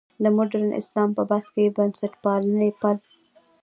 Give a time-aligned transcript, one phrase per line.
[0.23, 2.97] د مډرن اسلام په بحث کې د بنسټپالنې پل.